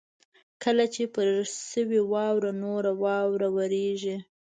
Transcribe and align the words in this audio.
کله 0.63 0.85
چې 0.93 1.03
پر 1.15 1.27
شوې 1.69 2.01
واوره 2.11 2.51
نوره 2.63 2.91
واوره 3.03 3.49
ورېږي. 3.55 4.15